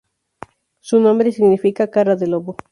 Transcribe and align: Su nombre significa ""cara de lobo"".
Su 0.79 0.99
nombre 0.99 1.31
significa 1.31 1.91
""cara 1.91 2.15
de 2.15 2.25
lobo"". 2.25 2.55